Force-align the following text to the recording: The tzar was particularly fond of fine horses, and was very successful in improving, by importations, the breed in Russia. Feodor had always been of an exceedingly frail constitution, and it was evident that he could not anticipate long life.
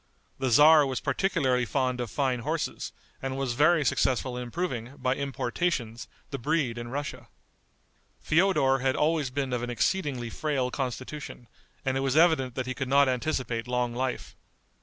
The 0.39 0.49
tzar 0.49 0.83
was 0.83 0.99
particularly 0.99 1.63
fond 1.63 2.01
of 2.01 2.09
fine 2.09 2.39
horses, 2.39 2.91
and 3.21 3.37
was 3.37 3.53
very 3.53 3.85
successful 3.85 4.35
in 4.35 4.41
improving, 4.41 4.95
by 4.97 5.13
importations, 5.13 6.07
the 6.31 6.39
breed 6.39 6.79
in 6.79 6.87
Russia. 6.87 7.27
Feodor 8.19 8.79
had 8.79 8.95
always 8.95 9.29
been 9.29 9.53
of 9.53 9.61
an 9.61 9.69
exceedingly 9.69 10.31
frail 10.31 10.71
constitution, 10.71 11.47
and 11.85 11.97
it 11.97 12.01
was 12.01 12.17
evident 12.17 12.55
that 12.55 12.65
he 12.65 12.73
could 12.73 12.87
not 12.89 13.07
anticipate 13.07 13.67
long 13.67 13.93
life. 13.93 14.35